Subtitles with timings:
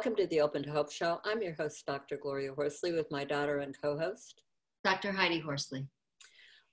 [0.00, 1.20] Welcome to the Open to Hope Show.
[1.26, 2.16] I'm your host, Dr.
[2.16, 4.44] Gloria Horsley, with my daughter and co host,
[4.82, 5.12] Dr.
[5.12, 5.86] Heidi Horsley.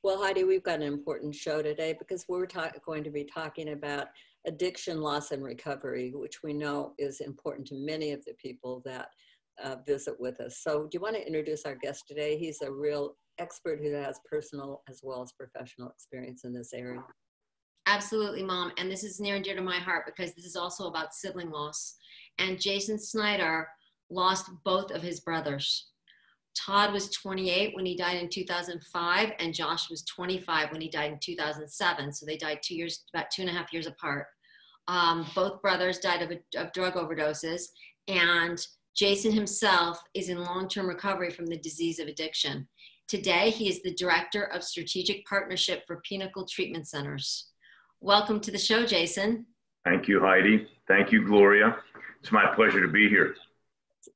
[0.02, 3.74] Well, Heidi, we've got an important show today because we're ta- going to be talking
[3.74, 4.08] about
[4.46, 9.10] addiction, loss, and recovery, which we know is important to many of the people that
[9.62, 10.60] uh, visit with us.
[10.64, 12.38] So, do you want to introduce our guest today?
[12.38, 17.04] He's a real expert who has personal as well as professional experience in this area.
[17.88, 18.74] Absolutely, Mom.
[18.78, 21.50] And this is near and dear to my heart because this is also about sibling
[21.50, 21.96] loss.
[22.38, 23.68] And Jason Snyder
[24.10, 25.88] lost both of his brothers.
[26.54, 31.12] Todd was 28 when he died in 2005, and Josh was 25 when he died
[31.14, 32.12] in 2007.
[32.12, 34.26] So they died two years, about two and a half years apart.
[34.88, 37.64] Um, both brothers died of, of drug overdoses,
[38.08, 38.60] and
[38.96, 42.68] Jason himself is in long term recovery from the disease of addiction.
[43.08, 47.52] Today, he is the Director of Strategic Partnership for Pinnacle Treatment Centers.
[48.02, 49.48] Welcome to the show, Jason.
[49.84, 50.68] Thank you, Heidi.
[50.88, 51.78] Thank you, Gloria.
[52.22, 53.36] It's my pleasure to be here.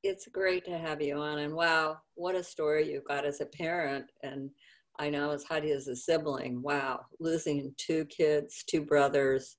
[0.04, 1.40] It's great to have you on.
[1.40, 4.06] And wow, what a story you've got as a parent.
[4.22, 4.52] And
[5.00, 6.62] I know as Heidi as a sibling.
[6.62, 9.58] Wow, losing two kids, two brothers,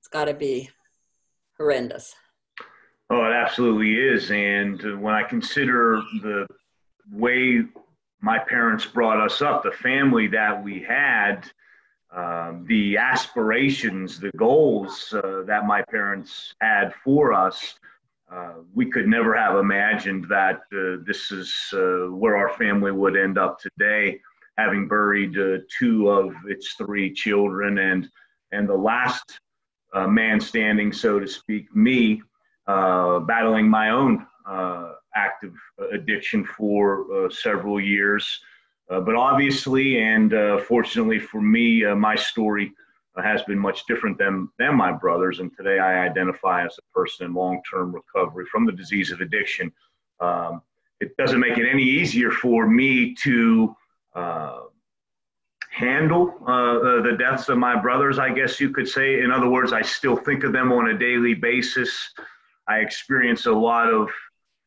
[0.00, 0.68] it's got to be
[1.56, 2.14] horrendous.
[3.08, 4.30] Oh, it absolutely is.
[4.30, 6.46] And when I consider the
[7.10, 7.62] way
[8.20, 11.50] my parents brought us up, the family that we had,
[12.14, 17.74] um, the aspirations, the goals uh, that my parents had for us,
[18.30, 23.16] uh, we could never have imagined that uh, this is uh, where our family would
[23.16, 24.20] end up today,
[24.56, 28.08] having buried uh, two of its three children and
[28.52, 29.40] and the last
[29.92, 32.22] uh, man standing, so to speak, me,
[32.66, 34.24] battling my own
[35.16, 35.54] active
[35.92, 38.40] addiction for several years.
[38.88, 42.72] Uh, but obviously, and uh, fortunately for me, uh, my story
[43.22, 45.40] has been much different than, than my brother's.
[45.40, 49.20] And today I identify as a person in long term recovery from the disease of
[49.20, 49.72] addiction.
[50.20, 50.62] Um,
[51.00, 53.74] it doesn't make it any easier for me to
[54.14, 54.60] uh,
[55.70, 59.20] handle uh, the deaths of my brothers, I guess you could say.
[59.20, 62.10] In other words, I still think of them on a daily basis.
[62.68, 64.10] I experience a lot of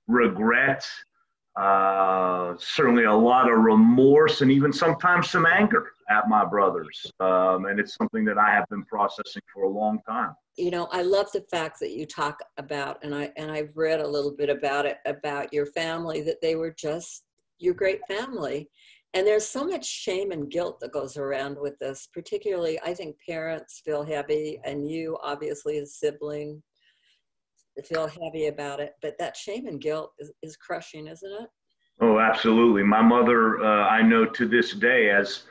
[0.07, 0.85] regret
[1.55, 7.11] uh, certainly a lot of remorse and even sometimes some anger at my brothers.
[7.19, 10.33] Um, and it's something that I have been processing for a long time.
[10.57, 14.01] You know, I love the fact that you talk about, and I and I've read
[14.01, 17.23] a little bit about it about your family that they were just
[17.59, 18.69] your great family.
[19.13, 22.07] And there's so much shame and guilt that goes around with this.
[22.13, 26.61] Particularly, I think parents feel heavy, and you, obviously, as sibling,
[27.85, 31.49] feel heavy about it, but that shame and guilt is, is crushing, isn't it?
[32.01, 32.83] Oh, absolutely.
[32.83, 35.43] My mother, uh, I know to this day, as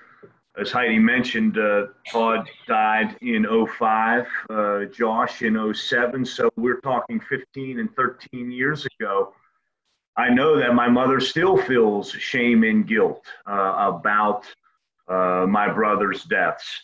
[0.59, 3.47] as Heidi mentioned, uh, Todd died in
[3.78, 6.25] 05, uh, Josh in 07.
[6.25, 9.34] So we're talking 15 and 13 years ago.
[10.16, 14.47] I know that my mother still feels shame and guilt uh, about
[15.06, 16.83] uh, my brother's deaths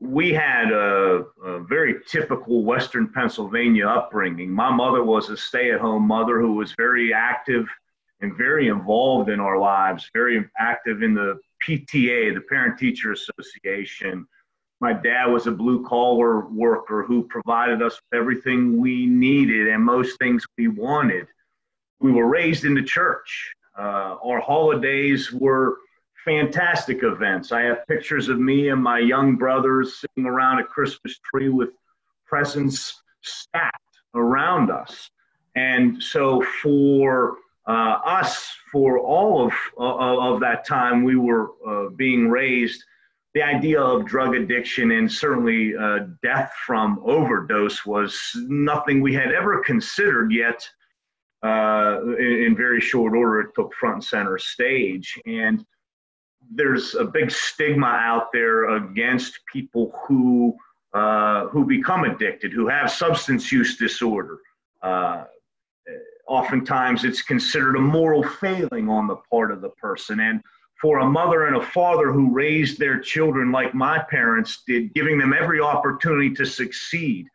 [0.00, 4.50] we had a, a, very typical Western Pennsylvania upbringing.
[4.50, 7.66] My mother was a stay at home mother who was very active
[8.20, 14.26] and very involved in our lives, very active in the PTA, the Parent Teacher Association.
[14.80, 20.18] My dad was a blue collar worker who provided us everything we needed and most
[20.18, 21.26] things we wanted.
[22.00, 23.54] We were raised in the church.
[23.78, 25.78] Uh, our holidays were
[26.24, 27.52] fantastic events.
[27.52, 31.70] I have pictures of me and my young brothers sitting around a Christmas tree with
[32.26, 33.76] presents stacked
[34.14, 35.10] around us.
[35.54, 37.36] And so for
[37.66, 42.82] uh, us, for all of, uh, of that time we were uh, being raised,
[43.34, 49.32] the idea of drug addiction and certainly uh, death from overdose was nothing we had
[49.32, 50.68] ever considered yet.
[51.42, 55.20] Uh, in, in very short order, it took front and center stage.
[55.26, 55.66] And
[56.50, 60.56] there's a big stigma out there against people who
[60.92, 64.38] uh, who become addicted, who have substance use disorder.
[64.80, 65.24] Uh,
[66.28, 70.40] oftentimes, it's considered a moral failing on the part of the person, and
[70.80, 75.18] for a mother and a father who raised their children like my parents did, giving
[75.18, 77.26] them every opportunity to succeed,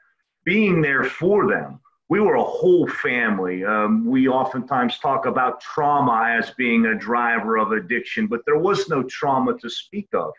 [0.45, 1.79] being there for them
[2.09, 3.63] we were a whole family.
[3.63, 8.89] Um, we oftentimes talk about trauma as being a driver of addiction, but there was
[8.89, 10.33] no trauma to speak of.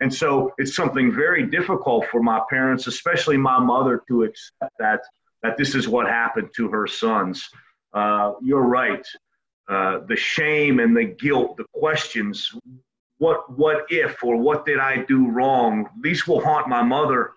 [0.00, 5.02] And so it's something very difficult for my parents, especially my mother, to accept that
[5.42, 7.48] that this is what happened to her sons.
[7.92, 9.04] Uh, you're right.
[9.68, 12.52] Uh, the shame and the guilt, the questions,
[13.18, 15.88] what what if or what did I do wrong?
[16.00, 17.32] These will haunt my mother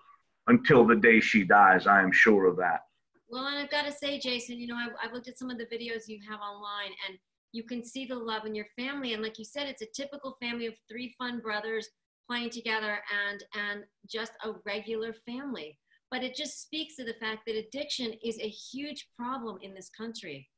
[0.46, 1.86] until the day she dies.
[1.86, 2.85] I am sure of that.
[3.28, 5.58] Well, and I've got to say, Jason, you know, I've, I've looked at some of
[5.58, 7.18] the videos you have online, and
[7.52, 9.14] you can see the love in your family.
[9.14, 11.88] And like you said, it's a typical family of three fun brothers
[12.28, 15.78] playing together and and just a regular family.
[16.10, 19.90] But it just speaks to the fact that addiction is a huge problem in this
[19.90, 20.48] country.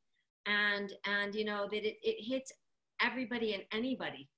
[0.46, 2.52] And and you know that it, it hits
[3.00, 4.28] everybody and anybody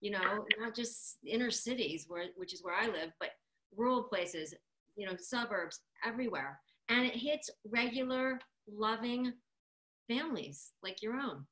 [0.00, 3.30] you know not just inner cities where which is where i live but
[3.76, 4.54] rural places
[4.96, 8.38] you know suburbs everywhere and it hits regular
[8.68, 9.32] loving
[10.08, 11.44] families like your own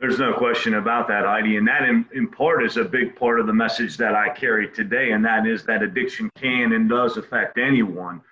[0.00, 1.56] there's no question about that, Heidi.
[1.56, 4.68] And that, in, in part, is a big part of the message that I carry
[4.68, 8.22] today, and that is that addiction can and does affect anyone.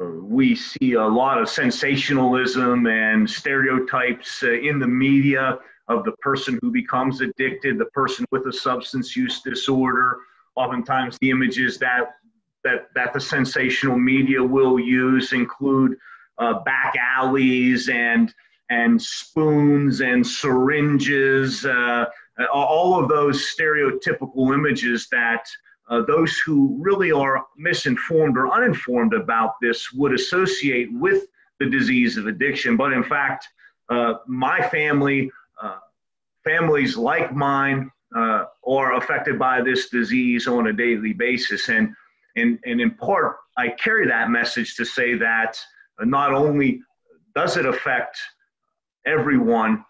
[0.00, 6.12] Uh, we see a lot of sensationalism and stereotypes uh, in the media of the
[6.12, 10.18] person who becomes addicted, the person with a substance use disorder.
[10.54, 12.14] Oftentimes, the images that
[12.64, 15.96] that that the sensational media will use include
[16.38, 18.34] uh, back alleys and
[18.70, 22.06] and spoons and syringes, uh,
[22.52, 25.44] all of those stereotypical images that
[25.90, 31.26] uh, those who really are misinformed or uninformed about this would associate with
[31.60, 32.76] the disease of addiction.
[32.76, 33.46] But in fact,
[33.90, 35.30] uh, my family,
[35.62, 35.78] uh,
[36.44, 41.68] families like mine, uh, are affected by this disease on a daily basis.
[41.68, 41.94] And,
[42.36, 45.58] and, and in part, I carry that message to say that
[46.00, 46.82] not only
[47.34, 48.18] does it affect
[49.06, 49.84] everyone,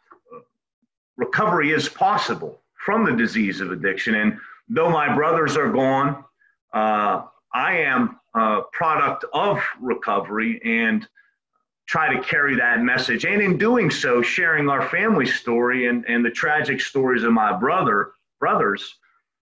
[1.17, 4.15] recovery is possible from the disease of addiction.
[4.17, 6.25] And though my brothers are gone,
[6.73, 7.23] uh,
[7.55, 11.07] I am a product of recovery and
[11.87, 13.25] try to carry that message.
[13.25, 17.53] And in doing so, sharing our family story and, and the tragic stories of my
[17.53, 18.95] brother, brothers,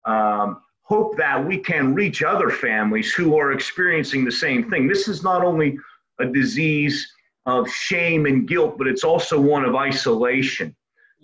[0.06, 0.62] um,
[0.92, 4.90] hope that we can reach other families who are experiencing the same thing.
[4.90, 5.78] This is not only
[6.20, 6.98] a disease
[7.46, 10.76] of shame and guilt, but it's also one of isolation.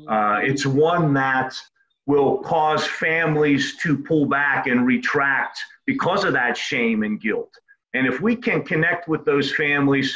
[0.08, 1.52] Uh, it's one that
[2.06, 7.54] will cause families to pull back and retract because of that shame and guilt.
[7.94, 10.10] And if we can connect with those families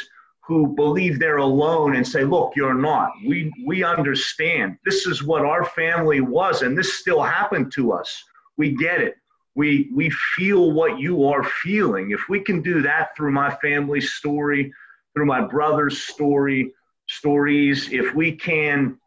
[0.46, 4.78] who believe they're alone and say, look, you're not, we, we understand.
[4.86, 8.10] This is what our family was, and this still happened to us.
[8.56, 9.16] We get it.
[9.54, 12.10] We, we feel what you are feeling.
[12.10, 14.72] If we can do that through my family's story,
[15.14, 16.72] through my brother's story
[17.08, 18.98] stories if we can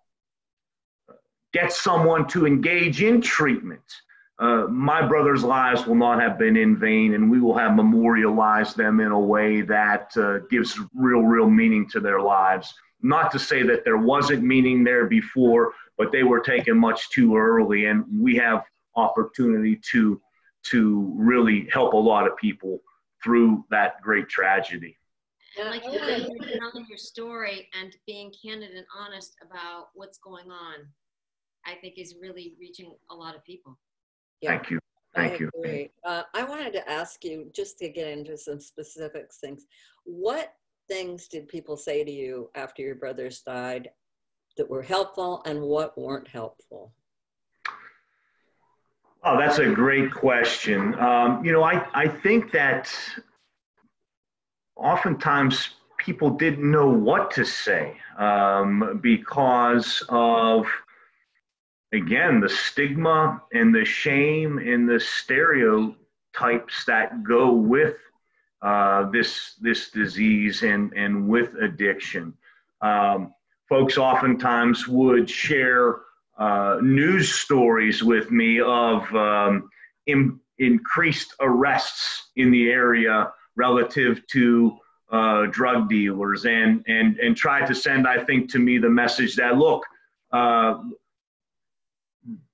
[1.53, 3.81] get someone to engage in treatment
[4.37, 8.75] uh, my brother's lives will not have been in vain and we will have memorialized
[8.75, 13.39] them in a way that uh, gives real real meaning to their lives not to
[13.39, 18.03] say that there wasn't meaning there before but they were taken much too early and
[18.19, 18.63] we have
[18.97, 20.21] opportunity to
[20.71, 22.79] to really help a lot of people
[23.23, 24.97] through that great tragedy
[25.57, 26.27] and like you said,
[26.59, 30.87] telling your story and being candid and honest about what's going on,
[31.65, 33.77] I think is really reaching a lot of people.
[34.41, 34.51] Yeah.
[34.51, 34.79] Thank you.
[35.15, 35.49] Thank I you.
[35.57, 35.91] Agree.
[36.03, 39.65] Uh, I wanted to ask you just to get into some specific things.
[40.03, 40.53] What
[40.89, 43.89] things did people say to you after your brothers died
[44.57, 46.93] that were helpful and what weren't helpful?
[49.27, 50.93] Oh, that's a great question.
[50.99, 52.93] Um, you know, I, I think that
[54.75, 60.67] oftentimes people didn't know what to say um, because of
[61.91, 67.95] again the stigma and the shame and the stereotypes that go with
[68.61, 72.31] uh, this this disease and and with addiction.
[72.81, 73.33] Um,
[73.67, 76.01] folks oftentimes would share
[76.37, 79.69] uh, news stories with me of um,
[80.07, 84.77] in, increased arrests in the area relative to
[85.11, 89.35] uh, drug dealers and, and, and try to send, I think, to me the message
[89.35, 89.85] that, look,
[90.31, 90.79] uh,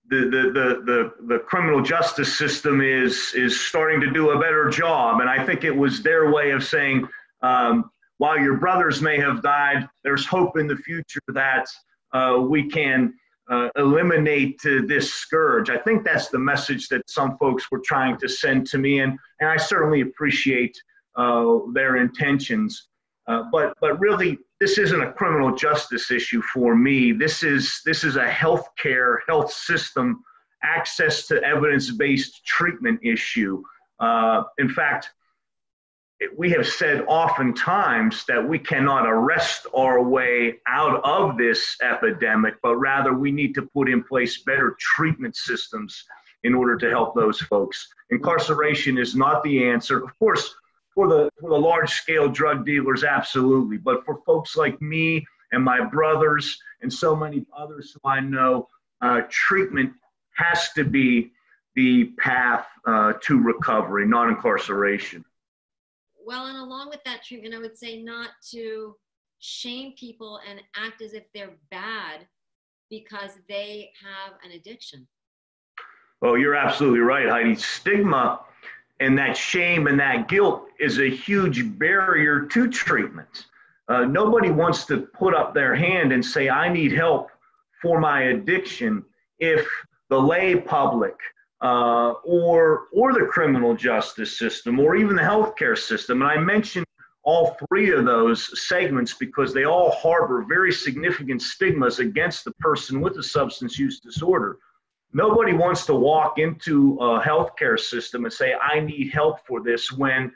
[0.09, 4.69] the, the, the, the, the criminal justice system is, is starting to do a better
[4.69, 5.21] job.
[5.21, 7.07] And I think it was their way of saying,
[7.41, 11.65] um, while your brothers may have died, there's hope in the future that
[12.13, 13.13] uh, we can
[13.51, 15.69] uh, eliminate uh, this scourge.
[15.69, 19.17] I think that's the message that some folks were trying to send to me, and,
[19.39, 20.75] and I certainly appreciate
[21.17, 22.87] uh, their intentions.
[23.27, 27.11] Uh, but but really, this isn't a criminal justice issue for me.
[27.11, 30.23] This is this is a healthcare health system
[30.63, 33.61] access to evidence-based treatment issue.
[33.99, 35.11] Uh, in fact,
[36.37, 42.75] we have said oftentimes that we cannot arrest our way out of this epidemic, but
[42.75, 46.03] rather we need to put in place better treatment systems
[46.43, 47.87] in order to help those folks.
[48.09, 50.03] Incarceration is not the answer.
[50.03, 50.53] Of course,
[50.93, 53.77] for the, for the large scale drug dealers, absolutely.
[53.77, 58.67] But for folks like me and my brothers and so many others who I know,
[59.01, 59.93] uh, treatment
[60.35, 61.31] has to be
[61.75, 65.23] the path uh, to recovery, not incarceration.
[66.31, 68.95] Well, and along with that treatment, I would say not to
[69.39, 72.25] shame people and act as if they're bad
[72.89, 75.05] because they have an addiction.
[76.21, 77.55] Oh, you're absolutely right, Heidi.
[77.55, 78.39] Stigma
[79.01, 83.47] and that shame and that guilt is a huge barrier to treatment.
[83.89, 87.29] Uh, nobody wants to put up their hand and say, I need help
[87.81, 89.03] for my addiction
[89.39, 89.67] if
[90.09, 91.15] the lay public
[91.61, 96.85] uh, or, or the criminal justice system or even the healthcare system, and I mentioned
[97.23, 102.99] all three of those segments because they all harbor very significant stigmas against the person
[102.99, 104.57] with a substance use disorder.
[105.13, 109.91] Nobody wants to walk into a healthcare system and say, I need help for this
[109.91, 110.31] when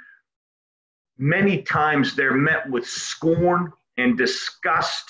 [1.17, 5.10] many times they're met with scorn and disgust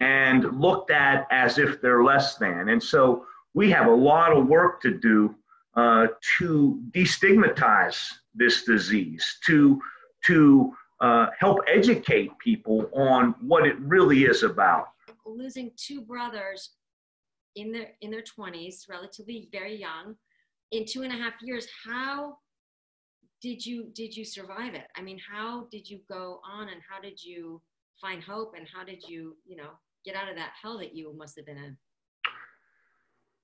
[0.00, 2.68] and looked at as if they're less than.
[2.68, 3.24] And so
[3.54, 5.34] we have a lot of work to do
[5.78, 6.08] uh,
[6.38, 8.00] to destigmatize
[8.34, 9.80] this disease, to,
[10.26, 14.88] to uh, help educate people on what it really is about.
[15.24, 16.70] Losing two brothers
[17.54, 20.14] in their in their 20s relatively very young
[20.70, 22.36] in two and a half years how
[23.42, 27.00] did you did you survive it i mean how did you go on and how
[27.00, 27.60] did you
[28.00, 29.70] find hope and how did you you know
[30.04, 31.76] get out of that hell that you must have been in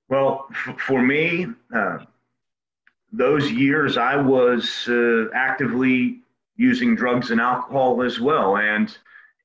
[0.09, 0.47] well
[0.79, 1.99] for me uh,
[3.16, 6.21] those years i was uh, actively
[6.56, 8.99] using drugs and alcohol as well and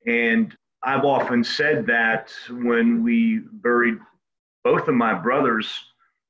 [0.05, 3.97] and i've often said that when we buried
[4.63, 5.67] both of my brothers,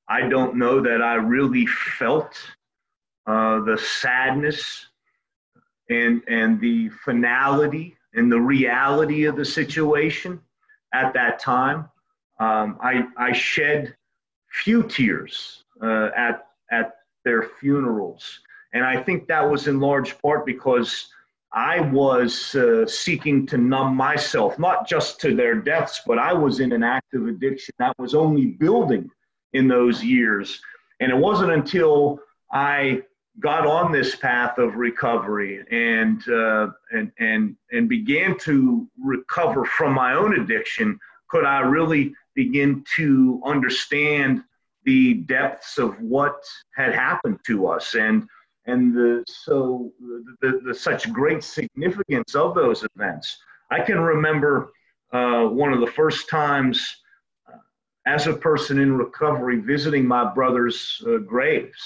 [0.07, 2.35] I don't know that I really felt
[3.27, 4.87] uh, the sadness
[5.89, 10.39] and and the finality and the reality of the situation
[10.93, 11.89] at that time.
[12.39, 13.95] Um, I I shed
[14.51, 16.93] few tears uh, at at
[17.23, 18.39] their funerals,
[18.73, 21.07] and I think that was in large part because
[21.51, 26.59] I was uh, seeking to numb myself, not just to their deaths, but I was
[26.59, 29.09] in an active addiction that was only building
[29.53, 30.61] in those years.
[30.99, 32.19] And it wasn't until
[32.51, 33.01] I
[33.39, 39.93] got on this path of recovery and uh, and and and began to recover from
[39.93, 40.99] my own addiction
[41.29, 44.43] could I really begin to understand
[44.89, 46.43] the depths of what
[46.75, 48.27] had happened to us and
[48.65, 49.91] and the so
[50.41, 53.37] the, the, such great significance of those events.
[53.69, 54.71] I can remember
[55.13, 56.77] uh, one of the first times
[57.47, 57.57] uh,
[58.07, 61.83] as a person in recovery visiting my brother's uh, graves.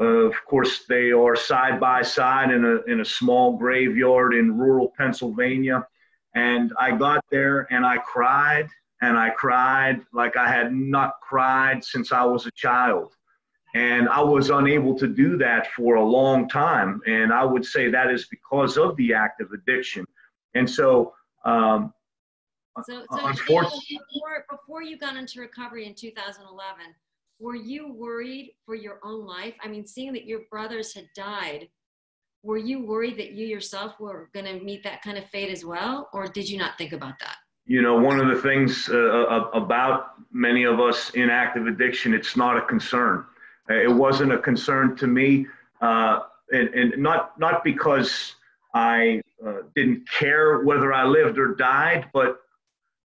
[0.00, 4.88] of course, they are side by side in a in a small graveyard in rural
[4.98, 5.78] Pennsylvania,
[6.34, 8.68] and I got there and I cried
[9.02, 13.14] and I cried like I had not cried since I was a child
[13.74, 17.00] and I was unable to do that for a long time.
[17.06, 20.04] And I would say that is because of the active addiction.
[20.54, 21.92] And so, um,
[22.84, 26.94] so, so unfortunately, before, before you got into recovery in 2011,
[27.38, 29.54] were you worried for your own life?
[29.62, 31.68] I mean, seeing that your brothers had died,
[32.42, 35.64] were you worried that you yourself were going to meet that kind of fate as
[35.64, 36.08] well?
[36.12, 37.36] Or did you not think about that?
[37.74, 39.98] You know, one of the things uh, about
[40.32, 43.24] many of us in active addiction, it's not a concern
[43.68, 45.46] it wasn't a concern to me,
[45.80, 48.34] uh, and, and, not not because
[48.74, 52.40] I uh, didn't care whether I lived or died, but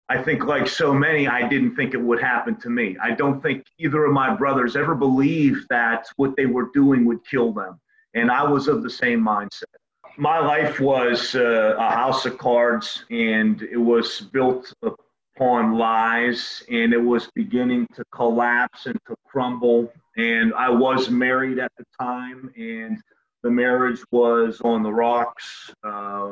[0.09, 2.97] I think, like so many, I didn't think it would happen to me.
[3.03, 7.25] I don't think either of my brothers ever believed that what they were doing would
[7.25, 7.81] kill them,
[8.15, 9.65] and I was of the same mindset.
[10.19, 16.93] My life was uh, a house of cards, and it was built upon lies, and
[16.93, 22.51] it was beginning to collapse and to crumble and I was married at the time,
[22.57, 22.99] and
[23.43, 26.31] the marriage was on the rocks, uh,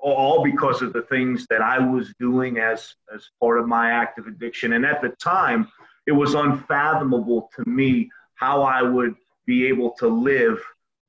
[0.00, 4.26] all because of the things that I was doing as as part of my active
[4.26, 4.72] addiction.
[4.72, 5.68] And at the time,
[6.06, 9.14] it was unfathomable to me how I would
[9.46, 10.62] be able to live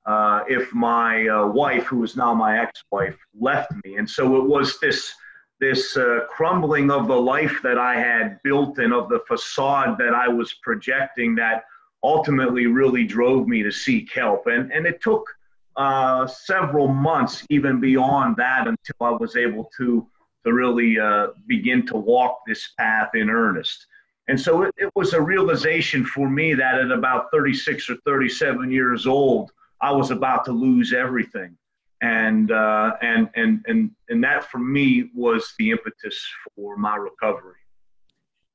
[0.09, 3.97] uh, if my uh, wife, who is now my ex-wife, left me.
[3.97, 5.13] And so it was this
[5.59, 10.15] this uh, crumbling of the life that I had built and of the facade that
[10.15, 11.65] I was projecting that
[12.01, 14.47] ultimately really drove me to seek help.
[14.47, 15.29] And and it took
[15.75, 20.07] uh, several months, even beyond that, until I was able to
[20.43, 23.85] to really uh, begin to walk this path in earnest.
[24.27, 28.71] And so it, it was a realization for me that at about 36 or 37
[28.71, 31.57] years old, I was about to lose everything.
[32.01, 36.17] And, uh, and, and, and, and that for me was the impetus
[36.55, 37.55] for my recovery.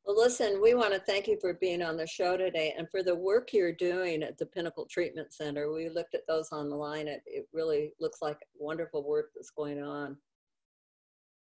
[0.07, 3.03] Well, listen, we want to thank you for being on the show today and for
[3.03, 5.73] the work you're doing at the Pinnacle Treatment Center.
[5.73, 7.09] We looked at those online.
[7.09, 10.17] It, it really looks like wonderful work that's going on.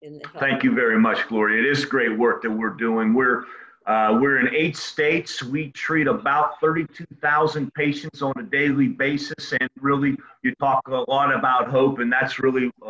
[0.03, 1.61] In the Thank you very much, Gloria.
[1.61, 3.15] It is great work that we're doing.
[3.15, 3.45] We're
[3.87, 5.43] uh, we're in eight states.
[5.43, 9.53] We treat about 32,000 patients on a daily basis.
[9.53, 12.87] And really, you talk a lot about hope, and that's really a,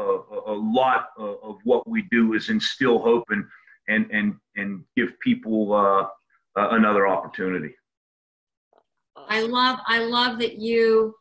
[0.47, 3.45] a lot of what we do is instill hope and,
[3.89, 6.07] and, and, and give people uh,
[6.57, 7.75] another opportunity.
[9.29, 11.15] I love, I love that you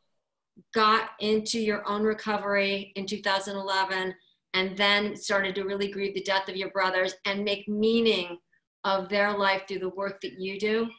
[0.73, 4.13] got into your own recovery in 2011
[4.53, 8.37] and then started to really grieve the death of your brothers and make meaning
[8.83, 10.89] of their life through the work that you do.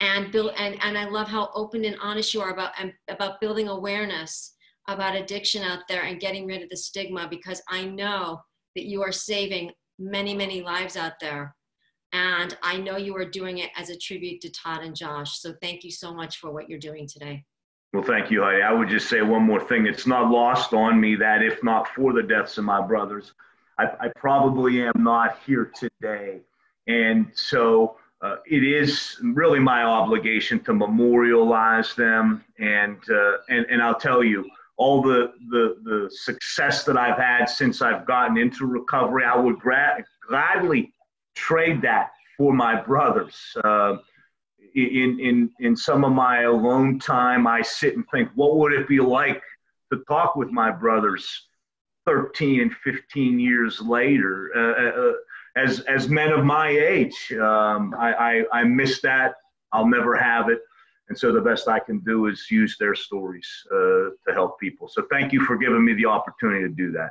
[0.00, 2.72] And build and, and i love how open and honest you are about
[3.08, 4.52] about building awareness
[4.88, 8.38] about addiction out there and getting rid of the stigma because i know
[8.74, 11.54] that you are saving many many lives out there.
[12.12, 15.40] And i know you are doing it as a tribute to todd and josh.
[15.40, 17.44] So thank you so much for what you're doing today.
[17.94, 19.86] Well thank you heidi i would just say one more thing.
[19.86, 23.32] It's not lost on me that if not for the deaths of my brothers
[23.78, 26.40] i, I probably am not here today
[26.86, 32.44] and so uh, it is really my obligation to memorialize them.
[32.58, 37.46] And, uh, and, and I'll tell you, all the, the, the success that I've had
[37.46, 40.92] since I've gotten into recovery, I would gra- gladly
[41.34, 43.36] trade that for my brothers.
[43.64, 43.96] Uh,
[44.74, 48.86] in, in, in some of my alone time, I sit and think, what would it
[48.86, 49.42] be like
[49.92, 51.46] to talk with my brothers
[52.04, 55.14] 13 and 15 years later?
[55.56, 57.32] As as men of my age.
[57.32, 59.34] Um, I, I I miss that.
[59.72, 60.60] I'll never have it.
[61.08, 64.88] And so the best I can do is use their stories uh, to help people.
[64.88, 67.10] So thank you for giving me the opportunity to do that.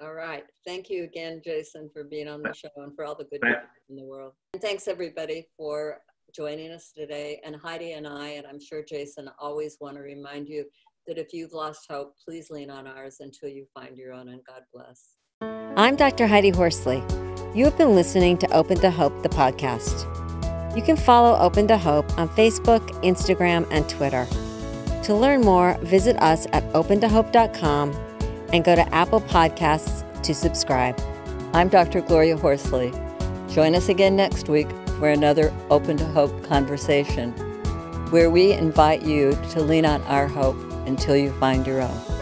[0.00, 0.44] All right.
[0.66, 3.40] Thank you again, Jason, for being on the show and for all the good
[3.88, 4.34] in the world.
[4.52, 6.00] And thanks, everybody, for
[6.34, 7.40] joining us today.
[7.44, 10.64] And Heidi and I, and I'm sure Jason, always want to remind you
[11.06, 14.40] that if you've lost hope, please lean on ours until you find your own, and
[14.44, 15.16] God bless.
[15.76, 16.26] I'm Dr.
[16.26, 17.02] Heidi Horsley.
[17.54, 20.10] You have been listening to Open to Hope, the podcast.
[20.76, 24.26] You can follow Open to Hope on Facebook, Instagram, and Twitter.
[25.04, 27.92] To learn more, visit us at opentohope.com
[28.52, 30.98] and go to Apple Podcasts to subscribe.
[31.52, 32.00] I'm Dr.
[32.00, 32.90] Gloria Horsley.
[33.50, 37.32] Join us again next week for another Open to Hope conversation,
[38.10, 42.13] where we invite you to lean on our hope until you find your own.